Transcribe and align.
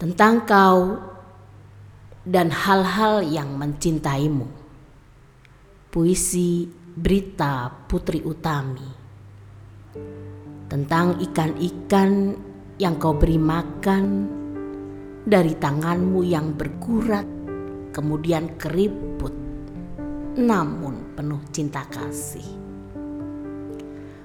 tentang 0.00 0.48
kau 0.48 0.96
dan 2.24 2.48
hal-hal 2.48 3.20
yang 3.20 3.52
mencintaimu. 3.60 4.48
Puisi 5.92 6.64
Berita 6.96 7.68
Putri 7.84 8.24
Utami 8.24 8.88
tentang 10.72 11.20
ikan-ikan 11.20 12.32
yang 12.80 12.96
kau 12.96 13.12
beri 13.12 13.36
makan 13.36 14.04
dari 15.28 15.52
tanganmu 15.52 16.24
yang 16.24 16.56
bergurat, 16.56 17.28
kemudian 17.92 18.56
keriput, 18.56 19.34
namun 20.40 21.12
penuh 21.12 21.44
cinta 21.52 21.84
kasih. 21.92 22.48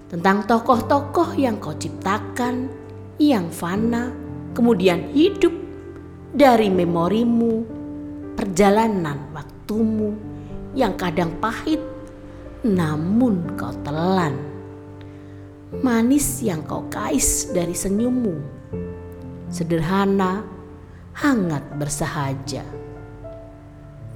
Tentang 0.07 0.47
tokoh-tokoh 0.47 1.35
yang 1.35 1.59
kau 1.59 1.75
ciptakan, 1.75 2.71
yang 3.19 3.51
fana, 3.51 4.13
kemudian 4.55 5.11
hidup 5.11 5.64
dari 6.35 6.67
memorimu, 6.67 7.63
perjalanan 8.35 9.31
waktumu 9.31 10.11
yang 10.75 10.99
kadang 10.99 11.31
pahit, 11.39 11.79
namun 12.67 13.55
kau 13.55 13.71
telan. 13.87 14.35
Manis 15.79 16.43
yang 16.43 16.59
kau 16.67 16.83
kais 16.91 17.55
dari 17.55 17.71
senyummu, 17.71 18.35
sederhana, 19.47 20.43
hangat 21.15 21.63
bersahaja. 21.79 22.67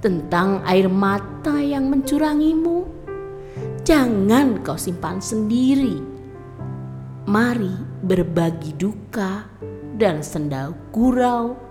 Tentang 0.04 0.60
air 0.68 0.91
mata 0.91 1.55
yang 1.55 1.88
mencurangimu, 1.88 2.84
jangan 3.88 4.60
kau 4.60 4.76
simpan 4.76 5.24
sendiri. 5.24 6.04
Mari 7.32 8.04
berbagi 8.04 8.76
duka 8.76 9.48
dan 9.96 10.20
sendau 10.20 10.76
gurau 10.91 11.69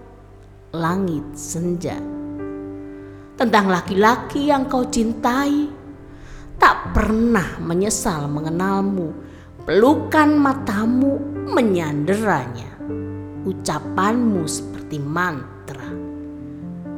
langit 0.72 1.24
senja. 1.32 1.96
Tentang 3.38 3.70
laki-laki 3.70 4.50
yang 4.50 4.66
kau 4.66 4.84
cintai, 4.84 5.70
tak 6.58 6.92
pernah 6.92 7.56
menyesal 7.62 8.26
mengenalmu. 8.26 9.14
Pelukan 9.62 10.34
matamu 10.36 11.16
menyanderanya. 11.54 12.80
Ucapanmu 13.46 14.42
seperti 14.44 14.98
mantra. 14.98 15.88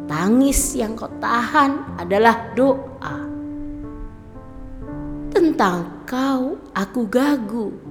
Tangis 0.08 0.74
yang 0.74 0.96
kau 0.96 1.10
tahan 1.20 2.00
adalah 2.00 2.56
doa. 2.56 3.16
Tentang 5.30 6.08
kau 6.08 6.58
aku 6.74 7.00
gagu 7.06 7.89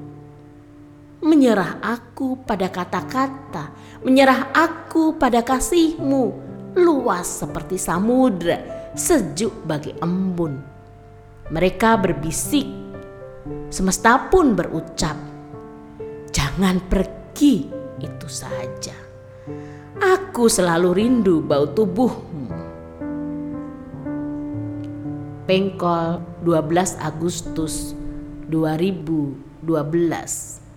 menyerah 1.19 1.83
aku 1.83 2.39
pada 2.47 2.71
kata-kata, 2.71 3.75
menyerah 4.03 4.55
aku 4.55 5.19
pada 5.19 5.43
kasihmu, 5.43 6.31
luas 6.79 7.43
seperti 7.43 7.75
samudra, 7.75 8.91
sejuk 8.95 9.51
bagi 9.67 9.91
embun. 9.99 10.63
Mereka 11.51 11.99
berbisik, 11.99 12.67
semesta 13.67 14.31
pun 14.31 14.55
berucap, 14.55 15.17
jangan 16.31 16.79
pergi 16.87 17.67
itu 17.99 18.27
saja. 18.31 18.95
Aku 19.99 20.47
selalu 20.47 20.95
rindu 20.95 21.43
bau 21.43 21.67
tubuhmu. 21.67 22.47
Pengkol 25.43 26.21
12 26.45 26.95
Agustus 27.01 27.97
2012 28.47 30.68